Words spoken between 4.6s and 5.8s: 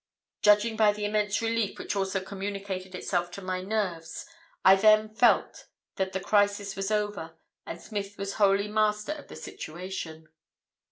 I then felt